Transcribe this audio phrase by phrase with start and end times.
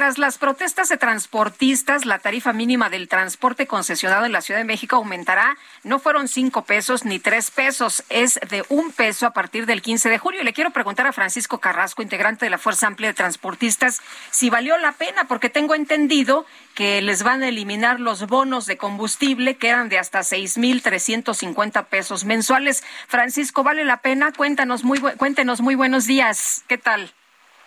[0.00, 4.64] Tras las protestas de transportistas, la tarifa mínima del transporte concesionado en la Ciudad de
[4.64, 5.58] México aumentará.
[5.84, 10.08] No fueron cinco pesos ni tres pesos, es de un peso a partir del 15
[10.08, 10.42] de julio.
[10.42, 14.00] Le quiero preguntar a Francisco Carrasco, integrante de la Fuerza Amplia de Transportistas,
[14.30, 18.78] si valió la pena, porque tengo entendido que les van a eliminar los bonos de
[18.78, 22.82] combustible que eran de hasta 6.350 pesos mensuales.
[23.06, 24.32] Francisco, ¿vale la pena?
[24.32, 26.64] Cuéntanos muy, cuéntenos muy buenos días.
[26.68, 27.12] ¿Qué tal?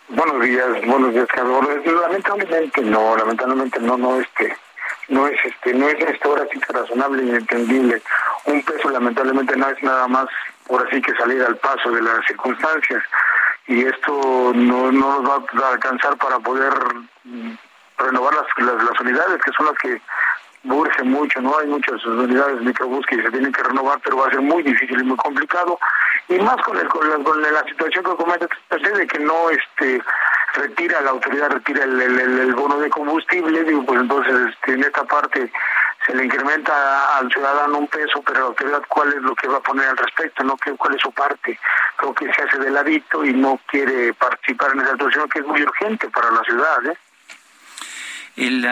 [0.08, 1.64] Buenos días, buenos días, Carlos.
[1.86, 4.54] Lamentablemente no, lamentablemente no, no, este,
[5.08, 8.02] no es, este, no es esto ahora sí que razonable y entendible.
[8.44, 10.26] Un peso lamentablemente no es nada más,
[10.66, 13.02] por así que salir al paso de las circunstancias
[13.66, 16.74] y esto no, no nos va a alcanzar para poder
[17.96, 20.02] renovar las, las, las unidades que son las que
[20.64, 21.58] urge mucho, ¿no?
[21.58, 25.00] Hay muchas unidades microbús que se tienen que renovar, pero va a ser muy difícil
[25.00, 25.78] y muy complicado.
[26.28, 28.46] Y más con, el, con, la, con la situación que comenta
[28.80, 30.00] de que no este
[30.54, 34.84] retira, la autoridad retira el, el, el, bono de combustible, digo, pues entonces este, en
[34.84, 35.50] esta parte
[36.06, 39.56] se le incrementa al ciudadano un peso, pero la autoridad cuál es lo que va
[39.58, 41.58] a poner al respecto, no cuál es su parte,
[41.96, 45.46] creo que se hace de ladito y no quiere participar en esa situación que es
[45.46, 46.96] muy urgente para la ciudad, ¿eh?
[48.36, 48.64] El,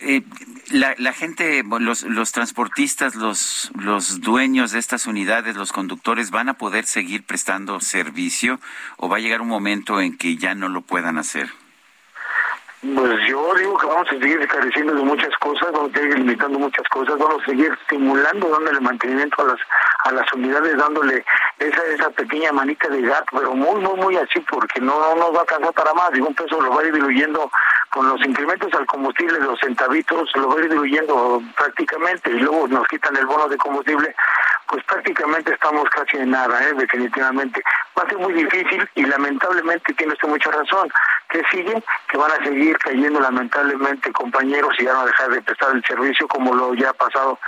[0.00, 0.22] eh,
[0.70, 6.48] la, la, gente, los, los transportistas, los, los dueños de estas unidades, los conductores, ¿van
[6.48, 8.60] a poder seguir prestando servicio
[8.98, 11.50] o va a llegar un momento en que ya no lo puedan hacer?
[12.82, 16.58] Pues yo digo que vamos a seguir careciendo de muchas cosas, vamos a seguir limitando
[16.58, 19.60] muchas cosas, vamos a seguir estimulando, dándole mantenimiento a las
[20.04, 21.22] a las unidades, dándole
[21.58, 25.34] esa esa pequeña manita de gato, pero muy, muy, muy así, porque no, no nos
[25.34, 26.10] va a alcanzar para más.
[26.12, 27.50] Digo, un peso lo va a ir diluyendo
[27.90, 32.86] con los incrementos al combustible, los centavitos, lo va a diluyendo prácticamente, y luego nos
[32.88, 34.14] quitan el bono de combustible,
[34.68, 36.72] pues prácticamente estamos casi en nada, ¿eh?
[36.74, 37.60] definitivamente.
[37.98, 40.88] Va a ser muy difícil y lamentablemente tiene usted mucha razón.
[41.28, 41.82] que sigue?
[42.08, 46.28] Que van a seguir cayendo lamentablemente compañeros y ya no dejar de prestar el servicio
[46.28, 47.38] como lo ya ha pasado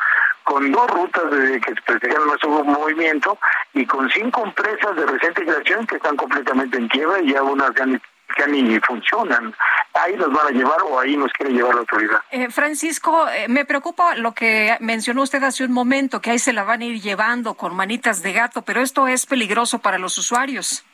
[0.45, 3.39] con dos rutas de que prestaron nuestro movimiento
[3.75, 7.73] y con cinco empresas de reciente creación que están completamente en quiebra y ya unas
[7.77, 8.01] ya ni,
[8.39, 9.55] ya ni funcionan.
[9.95, 12.21] Ahí nos van a llevar o ahí nos quiere llevar la autoridad.
[12.31, 16.53] Eh, Francisco, eh, me preocupa lo que mencionó usted hace un momento, que ahí se
[16.53, 20.17] la van a ir llevando con manitas de gato, pero esto es peligroso para los
[20.17, 20.85] usuarios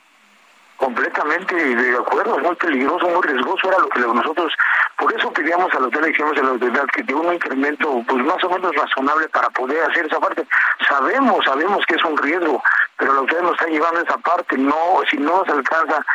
[0.78, 4.52] completamente de acuerdo, es muy peligroso, muy riesgoso, era lo que nosotros,
[4.96, 8.24] por eso pedíamos a la autoridad, dijimos a la autoridad que de un incremento pues
[8.24, 10.46] más o menos razonable para poder hacer esa parte.
[10.88, 12.62] Sabemos, sabemos que es un riesgo,
[12.96, 16.06] pero la autoridad nos está llevando esa parte, no, si no nos alcanza,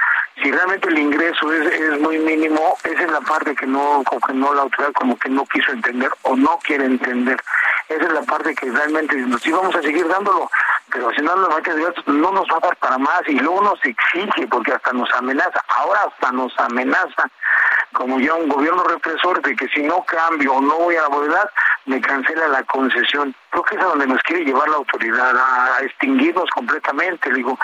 [0.42, 4.22] si realmente el ingreso es, es muy mínimo, esa es la parte que no, como
[4.22, 7.40] que no la autoridad como que no quiso entender o no quiere entender.
[7.90, 10.50] Esa es la parte que realmente nos íbamos a seguir dándolo,
[10.92, 14.74] pero si no, no nos va a dar para más y luego nos exige porque
[14.74, 17.30] hasta nos amenaza, ahora hasta nos amenaza
[17.94, 21.08] como ya un gobierno represor de que si no cambio o no voy a la
[21.10, 21.50] voluntad,
[21.86, 23.36] me cancela la concesión.
[23.50, 27.58] Creo que es a donde nos quiere llevar la autoridad, a extinguirnos completamente, digo,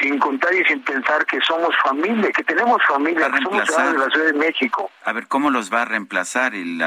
[0.00, 3.98] sin contar y sin pensar que somos familia, que tenemos familia, que somos ciudadanos de
[3.98, 4.90] la Ciudad de México.
[5.04, 6.54] A ver, ¿cómo los va a reemplazar?
[6.54, 6.82] El,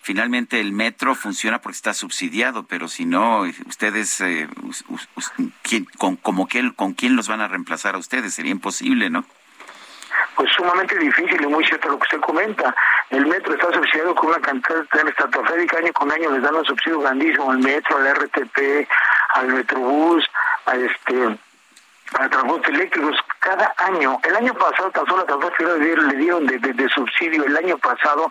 [0.00, 4.48] finalmente el metro funciona porque está subsidiado, pero si no, ustedes, eh,
[5.62, 8.34] ¿quién, con, como que, ¿con quién los van a reemplazar a ustedes?
[8.34, 9.24] Sería imposible, ¿no?
[10.36, 12.74] Pues sumamente difícil y muy cierto lo que usted comenta.
[13.10, 16.64] El metro está subsidiado con una cantidad tan estratosférica, año con año les dan un
[16.64, 18.88] subsidio grandísimo al metro, al RTP,
[19.34, 20.24] al Metrobús,
[20.66, 21.38] a este
[22.12, 24.20] para transportes eléctricos cada año.
[24.22, 27.78] El año pasado tan solo a transporte le dieron de, de, de subsidio el año
[27.78, 28.28] pasado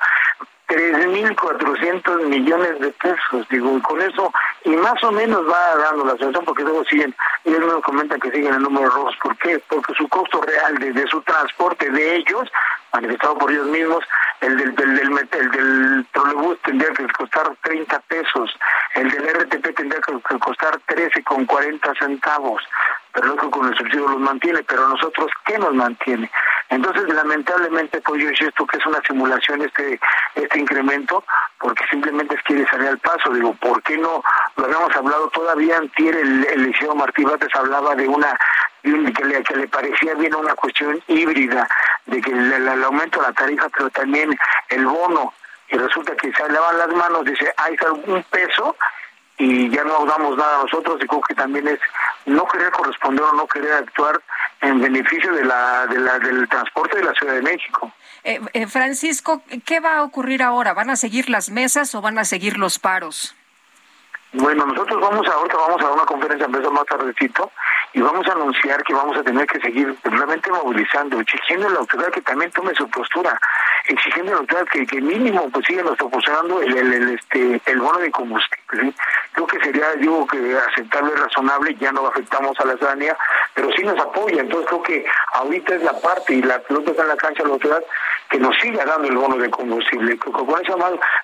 [0.72, 4.32] 3.400 millones de pesos, digo, y con eso,
[4.64, 7.14] y más o menos va dando la situación, porque luego siguen,
[7.44, 9.62] ellos me comentan que siguen el número rojos, ¿por qué?
[9.68, 12.50] Porque su costo real de, de su transporte de ellos,
[12.94, 14.04] manifestado por ellos mismos,
[14.40, 18.58] el del, del, del, el del trolebús tendría que costar 30 pesos,
[18.96, 22.64] el del RTP tendría que costar 13 con 40 centavos,
[23.14, 26.30] pero luego con el subsidio los mantiene, pero nosotros, ¿qué nos mantiene?
[26.70, 30.00] Entonces, lamentablemente, pues yo insisto que es una simulación este
[30.36, 31.24] este incremento,
[31.60, 33.30] porque simplemente quiere salir al paso.
[33.32, 34.24] Digo, ¿por qué no?
[34.56, 38.38] Lo habíamos hablado todavía antier, el, el Liceo Martí Bates hablaba de una
[38.84, 41.68] que le, que le parecía bien una cuestión híbrida
[42.06, 44.36] de que el, aumento de la tarifa, pero también
[44.70, 45.34] el bono,
[45.70, 48.76] y resulta que se lavan las manos, dice, hay algún peso
[49.42, 51.80] y ya no damos nada a nosotros y creo que también es
[52.28, 54.22] no querer corresponder o no querer actuar
[54.62, 57.92] en beneficio de la, de la del transporte de la Ciudad de México.
[58.24, 60.76] Eh, eh, Francisco, ¿qué va a ocurrir ahora?
[60.76, 63.36] ¿Van a seguir las mesas o van a seguir los paros?
[64.34, 67.52] Bueno, nosotros vamos a, ahorita vamos a una conferencia empresa más tardecito
[67.94, 71.80] y vamos a anunciar que vamos a tener que seguir realmente movilizando, exigiendo a la
[71.80, 73.38] autoridad que también tome su postura,
[73.88, 77.80] exigiendo a la autoridad que, que mínimo pues siga nos proporcionando el, el, este el
[77.82, 78.94] bono de combustible.
[79.34, 83.18] Creo que sería, digo que aceptable, razonable, ya no afectamos a la ciudadanía,
[83.54, 84.42] pero sí nos apoya.
[84.42, 87.50] Entonces creo que ahorita es la parte y la pelota está en la cancha de
[87.50, 87.84] la autoridad
[88.30, 90.18] que nos siga dando el bono de combustible.
[90.18, 90.76] Con esa,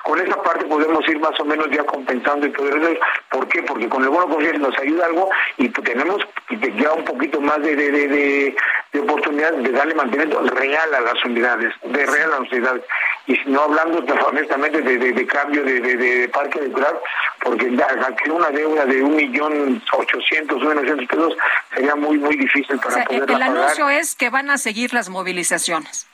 [0.04, 3.00] con esa parte podemos ir más o menos ya compensando y poder
[3.30, 3.63] ¿Por qué?
[3.63, 6.18] Porque con el bono de combustible nos ayuda algo y tenemos
[6.50, 8.56] ya un poquito más de, de, de,
[8.94, 12.83] de oportunidad de darle mantenimiento real a las unidades, de real a las unidades.
[13.27, 16.97] Y no hablando honestamente de, cambio de, parque natural,
[17.44, 17.65] porque
[18.07, 21.33] aquí una deuda de un millón ochocientos, un millón pesos
[21.74, 26.07] sería muy, muy difícil para poder El anuncio es que van a seguir las movilizaciones.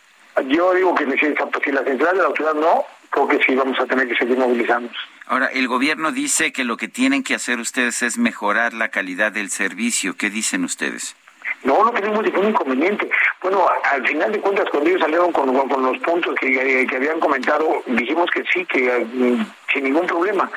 [0.47, 3.85] Yo digo que si la central de la autoridad no, creo que sí vamos a
[3.85, 4.89] tener que seguir movilizando.
[5.27, 9.31] Ahora, el gobierno dice que lo que tienen que hacer ustedes es mejorar la calidad
[9.31, 10.15] del servicio.
[10.17, 11.15] ¿Qué dicen ustedes?
[11.63, 13.09] No, no tenemos ningún inconveniente.
[13.43, 18.31] Bueno, al final de cuentas, cuando ellos salieron con, los puntos que, habían comentado, dijimos
[18.31, 20.49] que sí, que mm, sin ningún problema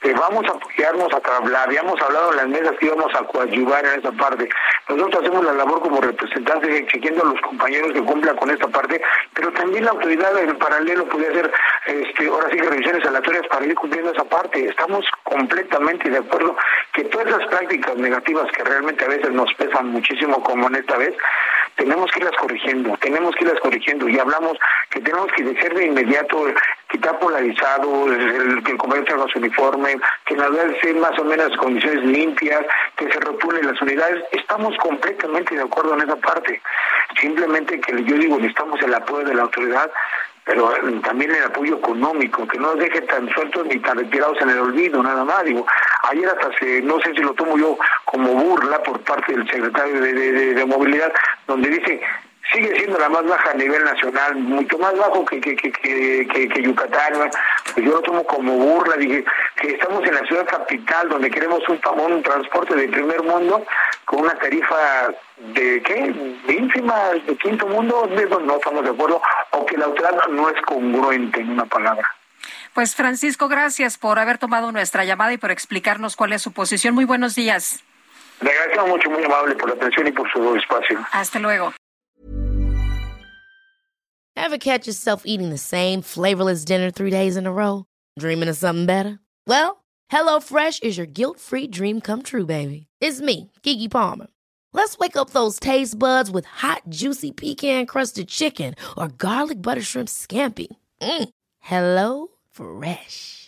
[0.00, 3.98] que vamos a apoyarnos, a, habíamos hablado en las mesas que íbamos a coadyuvar en
[3.98, 4.48] esa parte.
[4.88, 9.00] Nosotros hacemos la labor como representantes exigiendo a los compañeros que cumplan con esta parte,
[9.34, 11.52] pero también la autoridad en paralelo puede hacer,
[11.86, 14.68] este, ahora sí que revisiones aleatorias para ir cumpliendo esa parte.
[14.68, 16.56] Estamos completamente de acuerdo
[16.92, 20.96] que todas esas prácticas negativas que realmente a veces nos pesan muchísimo como en esta
[20.96, 21.14] vez,
[21.78, 24.58] tenemos que irlas corrigiendo, tenemos que irlas corrigiendo y hablamos
[24.90, 26.46] que tenemos que ser de inmediato,
[26.90, 28.06] quitar polarizado,
[28.64, 29.96] que el comercio haga su uniforme,
[30.26, 30.50] que las
[30.82, 32.62] sean más o menos condiciones limpias,
[32.96, 34.24] que se repulen las unidades.
[34.32, 36.60] Estamos completamente de acuerdo en esa parte.
[37.20, 39.90] Simplemente que yo digo, necesitamos el apoyo de la autoridad
[40.48, 40.72] pero
[41.02, 44.58] también el apoyo económico, que no nos deje tan sueltos ni tan retirados en el
[44.60, 45.44] olvido, nada más.
[45.44, 45.66] Digo,
[46.10, 47.76] ayer hasta se, no sé si lo tomo yo
[48.06, 51.12] como burla por parte del secretario de Movilidad,
[51.48, 52.00] donde dice,
[52.52, 56.62] sigue siendo la más baja a nivel nacional, mucho más bajo que, que, que, que,
[56.62, 57.30] Yucatán.
[57.74, 59.24] Pues yo lo tomo como burla, dije
[59.56, 61.80] que estamos en la ciudad capital donde queremos un,
[62.12, 63.64] un transporte de primer mundo
[64.04, 65.08] con una tarifa
[65.54, 66.14] de qué,
[66.46, 69.20] de ínfima, de quinto mundo, no estamos de acuerdo,
[69.52, 72.08] o que la autoridad no es congruente en una palabra.
[72.74, 76.94] Pues Francisco, gracias por haber tomado nuestra llamada y por explicarnos cuál es su posición.
[76.94, 77.82] Muy buenos días.
[78.40, 81.04] Le agradezco mucho, muy amable por la atención y por su espacio.
[81.12, 81.72] Hasta luego.
[84.36, 87.84] Ever catch yourself eating the same flavorless dinner three days in a row?
[88.18, 89.18] Dreaming of something better?
[89.46, 92.86] Well, HelloFresh is your guilt-free dream come true, baby.
[93.00, 94.28] It's me, Kiki Palmer.
[94.72, 100.08] Let's wake up those taste buds with hot, juicy pecan-crusted chicken or garlic butter shrimp
[100.08, 100.68] scampi.
[101.00, 101.28] Mm.
[101.60, 103.47] Hello Fresh.